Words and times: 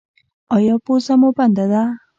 ایا 0.55 0.75
پوزه 0.85 1.13
مو 1.19 1.29
بنده 1.37 1.65
ده؟ 1.71 1.83